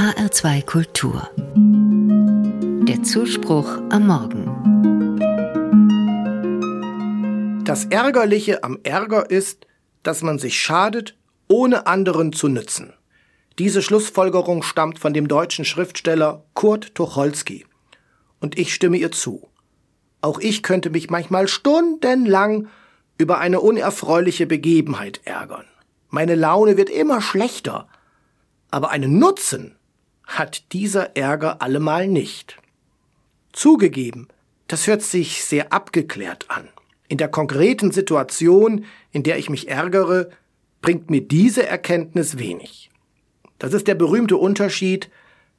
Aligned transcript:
HR2 0.00 0.64
Kultur. 0.64 1.28
Der 2.88 3.02
Zuspruch 3.02 3.68
am 3.90 4.06
Morgen. 4.06 4.46
Das 7.66 7.84
Ärgerliche 7.84 8.64
am 8.64 8.78
Ärger 8.82 9.28
ist, 9.30 9.66
dass 10.02 10.22
man 10.22 10.38
sich 10.38 10.58
schadet, 10.58 11.18
ohne 11.48 11.86
anderen 11.86 12.32
zu 12.32 12.48
nützen. 12.48 12.94
Diese 13.58 13.82
Schlussfolgerung 13.82 14.62
stammt 14.62 14.98
von 14.98 15.12
dem 15.12 15.28
deutschen 15.28 15.66
Schriftsteller 15.66 16.46
Kurt 16.54 16.94
Tucholsky. 16.94 17.66
Und 18.40 18.58
ich 18.58 18.72
stimme 18.72 18.96
ihr 18.96 19.12
zu. 19.12 19.50
Auch 20.22 20.38
ich 20.40 20.62
könnte 20.62 20.88
mich 20.88 21.10
manchmal 21.10 21.46
stundenlang 21.46 22.68
über 23.18 23.36
eine 23.36 23.60
unerfreuliche 23.60 24.46
Begebenheit 24.46 25.20
ärgern. 25.24 25.66
Meine 26.08 26.36
Laune 26.36 26.78
wird 26.78 26.88
immer 26.88 27.20
schlechter. 27.20 27.86
Aber 28.70 28.92
einen 28.92 29.18
Nutzen 29.18 29.76
hat 30.38 30.72
dieser 30.72 31.16
Ärger 31.16 31.60
allemal 31.60 32.06
nicht. 32.06 32.56
Zugegeben, 33.52 34.28
das 34.68 34.86
hört 34.86 35.02
sich 35.02 35.44
sehr 35.44 35.72
abgeklärt 35.72 36.46
an. 36.48 36.68
In 37.08 37.18
der 37.18 37.28
konkreten 37.28 37.90
Situation, 37.90 38.84
in 39.10 39.24
der 39.24 39.38
ich 39.38 39.50
mich 39.50 39.68
ärgere, 39.68 40.30
bringt 40.80 41.10
mir 41.10 41.20
diese 41.20 41.66
Erkenntnis 41.66 42.38
wenig. 42.38 42.90
Das 43.58 43.74
ist 43.74 43.88
der 43.88 43.96
berühmte 43.96 44.36
Unterschied 44.36 45.10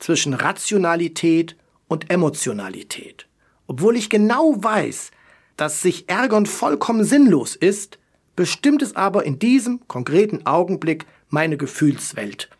zwischen 0.00 0.34
Rationalität 0.34 1.56
und 1.86 2.10
Emotionalität. 2.10 3.28
Obwohl 3.68 3.96
ich 3.96 4.10
genau 4.10 4.56
weiß, 4.58 5.12
dass 5.56 5.80
sich 5.80 6.08
Ärgern 6.08 6.44
vollkommen 6.44 7.04
sinnlos 7.04 7.54
ist, 7.54 7.98
bestimmt 8.34 8.82
es 8.82 8.96
aber 8.96 9.24
in 9.24 9.38
diesem 9.38 9.86
konkreten 9.86 10.44
Augenblick 10.44 11.06
meine 11.28 11.56
Gefühlswelt. 11.56 12.50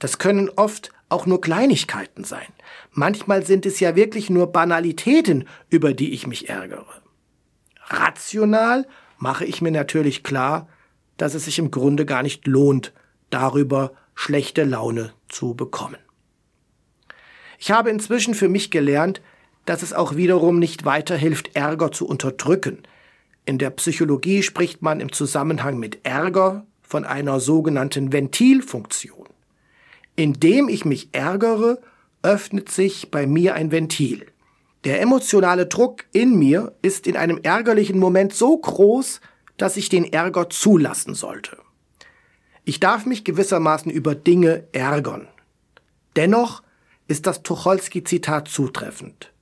Das 0.00 0.18
können 0.18 0.50
oft 0.56 0.90
auch 1.08 1.26
nur 1.26 1.40
Kleinigkeiten 1.40 2.24
sein. 2.24 2.46
Manchmal 2.90 3.46
sind 3.46 3.66
es 3.66 3.78
ja 3.78 3.94
wirklich 3.94 4.30
nur 4.30 4.48
Banalitäten, 4.48 5.46
über 5.68 5.92
die 5.92 6.12
ich 6.12 6.26
mich 6.26 6.48
ärgere. 6.48 6.86
Rational 7.86 8.86
mache 9.18 9.44
ich 9.44 9.62
mir 9.62 9.70
natürlich 9.70 10.22
klar, 10.22 10.68
dass 11.16 11.34
es 11.34 11.44
sich 11.44 11.58
im 11.58 11.70
Grunde 11.70 12.06
gar 12.06 12.22
nicht 12.22 12.46
lohnt, 12.46 12.92
darüber 13.28 13.92
schlechte 14.14 14.64
Laune 14.64 15.12
zu 15.28 15.54
bekommen. 15.54 15.98
Ich 17.58 17.70
habe 17.70 17.90
inzwischen 17.90 18.34
für 18.34 18.48
mich 18.48 18.70
gelernt, 18.70 19.20
dass 19.66 19.82
es 19.82 19.92
auch 19.92 20.16
wiederum 20.16 20.58
nicht 20.58 20.86
weiterhilft, 20.86 21.54
Ärger 21.54 21.92
zu 21.92 22.06
unterdrücken. 22.06 22.82
In 23.44 23.58
der 23.58 23.70
Psychologie 23.70 24.42
spricht 24.42 24.80
man 24.80 25.00
im 25.00 25.12
Zusammenhang 25.12 25.78
mit 25.78 26.00
Ärger 26.04 26.66
von 26.80 27.04
einer 27.04 27.38
sogenannten 27.38 28.12
Ventilfunktion. 28.12 29.19
Indem 30.16 30.68
ich 30.68 30.84
mich 30.84 31.08
ärgere, 31.12 31.78
öffnet 32.22 32.70
sich 32.70 33.10
bei 33.10 33.26
mir 33.26 33.54
ein 33.54 33.72
Ventil. 33.72 34.26
Der 34.84 35.00
emotionale 35.00 35.66
Druck 35.66 36.04
in 36.12 36.38
mir 36.38 36.74
ist 36.82 37.06
in 37.06 37.16
einem 37.16 37.38
ärgerlichen 37.42 37.98
Moment 37.98 38.32
so 38.32 38.56
groß, 38.56 39.20
dass 39.56 39.76
ich 39.76 39.88
den 39.88 40.10
Ärger 40.10 40.48
zulassen 40.48 41.14
sollte. 41.14 41.58
Ich 42.64 42.80
darf 42.80 43.04
mich 43.04 43.24
gewissermaßen 43.24 43.90
über 43.90 44.14
Dinge 44.14 44.64
ärgern. 44.72 45.28
Dennoch 46.16 46.62
ist 47.08 47.26
das 47.26 47.42
Tucholsky-Zitat 47.42 48.48
zutreffend. 48.48 49.32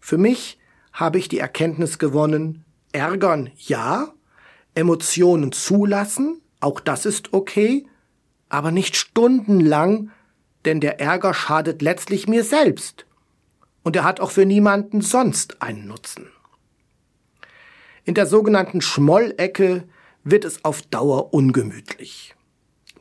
Für 0.00 0.18
mich 0.18 0.58
habe 0.92 1.18
ich 1.18 1.28
die 1.28 1.40
Erkenntnis 1.40 1.98
gewonnen, 1.98 2.64
ärgern 2.92 3.50
ja, 3.56 4.12
Emotionen 4.74 5.52
zulassen, 5.52 6.40
auch 6.60 6.80
das 6.80 7.06
ist 7.06 7.32
okay, 7.32 7.86
aber 8.48 8.70
nicht 8.70 8.96
stundenlang, 8.96 10.10
denn 10.66 10.80
der 10.80 11.00
Ärger 11.00 11.32
schadet 11.32 11.80
letztlich 11.80 12.28
mir 12.28 12.44
selbst. 12.44 13.06
Und 13.82 13.96
er 13.96 14.04
hat 14.04 14.20
auch 14.20 14.32
für 14.32 14.44
niemanden 14.44 15.00
sonst 15.00 15.62
einen 15.62 15.86
Nutzen. 15.86 16.26
In 18.04 18.14
der 18.14 18.26
sogenannten 18.26 18.80
Schmollecke 18.80 19.84
wird 20.24 20.44
es 20.44 20.64
auf 20.64 20.82
Dauer 20.82 21.32
ungemütlich. 21.32 22.34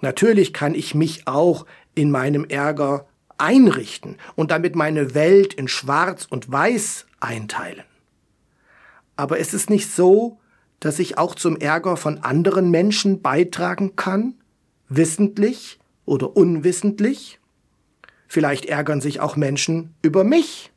Natürlich 0.02 0.54
kann 0.54 0.76
ich 0.76 0.96
mich 0.96 1.28
auch 1.28 1.66
in 1.96 2.12
meinem 2.12 2.46
Ärger 2.46 3.08
einrichten 3.38 4.18
und 4.36 4.52
damit 4.52 4.76
meine 4.76 5.16
Welt 5.16 5.54
in 5.54 5.68
Schwarz 5.68 6.26
und 6.30 6.52
Weiß 6.52 7.06
einteilen. 7.20 7.84
Aber 9.16 9.38
ist 9.38 9.54
es 9.54 9.70
nicht 9.70 9.92
so, 9.92 10.40
dass 10.80 11.00
ich 11.00 11.18
auch 11.18 11.36
zum 11.36 11.58
Ärger 11.58 11.98
von 11.98 12.20
anderen 12.20 12.70
Menschen 12.70 13.22
beitragen 13.22 13.96
kann, 13.96 14.36
wissentlich 14.90 15.80
oder 16.06 16.36
unwissentlich? 16.36 17.40
Vielleicht 18.28 18.66
ärgern 18.66 19.02
sich 19.02 19.20
auch 19.20 19.36
Menschen 19.36 19.94
über 20.02 20.24
mich. 20.24 20.72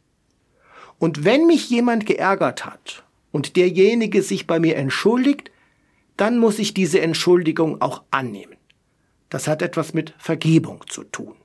Und 0.99 1.25
wenn 1.25 1.47
mich 1.47 1.71
jemand 1.71 2.07
geärgert 2.07 2.67
hat 2.67 3.05
und 3.31 3.57
derjenige 3.57 4.23
sich 4.23 4.47
bei 4.47 4.59
mir 4.59 4.77
entschuldigt, 4.77 5.51
dann 6.17 6.39
muss 6.39 6.59
ich 6.59 6.75
diese 6.75 7.01
Entschuldigung 7.01 7.81
auch 7.81 8.03
annehmen. 8.11 8.57
Das 9.31 9.47
hat 9.47 9.63
etwas 9.63 9.95
mit 9.95 10.15
Vergebung 10.19 10.85
zu 10.89 11.05
tun. 11.05 11.37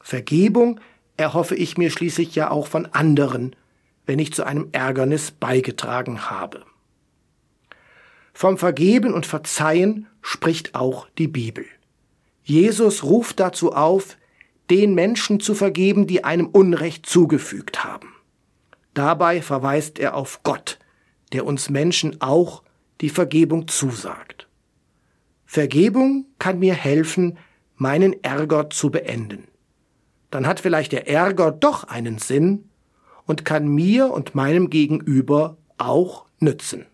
Vergebung 0.00 0.80
erhoffe 1.16 1.54
ich 1.54 1.78
mir 1.78 1.90
schließlich 1.90 2.34
ja 2.34 2.50
auch 2.50 2.66
von 2.66 2.86
anderen, 2.86 3.54
wenn 4.06 4.18
ich 4.18 4.32
zu 4.32 4.44
einem 4.44 4.68
Ärgernis 4.72 5.30
beigetragen 5.30 6.28
habe. 6.28 6.64
Vom 8.32 8.58
Vergeben 8.58 9.14
und 9.14 9.26
Verzeihen 9.26 10.08
spricht 10.20 10.74
auch 10.74 11.06
die 11.16 11.28
Bibel. 11.28 11.64
Jesus 12.42 13.04
ruft 13.04 13.38
dazu 13.38 13.72
auf, 13.72 14.16
den 14.70 14.94
Menschen 14.94 15.40
zu 15.40 15.54
vergeben, 15.54 16.06
die 16.06 16.24
einem 16.24 16.46
Unrecht 16.46 17.06
zugefügt 17.06 17.84
haben. 17.84 18.14
Dabei 18.94 19.42
verweist 19.42 19.98
er 19.98 20.14
auf 20.14 20.42
Gott, 20.42 20.78
der 21.32 21.44
uns 21.44 21.68
Menschen 21.68 22.20
auch 22.20 22.62
die 23.00 23.10
Vergebung 23.10 23.68
zusagt. 23.68 24.48
Vergebung 25.44 26.26
kann 26.38 26.58
mir 26.58 26.74
helfen, 26.74 27.38
meinen 27.76 28.22
Ärger 28.22 28.70
zu 28.70 28.90
beenden. 28.90 29.48
Dann 30.30 30.46
hat 30.46 30.60
vielleicht 30.60 30.92
der 30.92 31.08
Ärger 31.08 31.52
doch 31.52 31.84
einen 31.84 32.18
Sinn 32.18 32.70
und 33.26 33.44
kann 33.44 33.68
mir 33.68 34.10
und 34.10 34.34
meinem 34.34 34.70
Gegenüber 34.70 35.56
auch 35.78 36.26
nützen. 36.40 36.86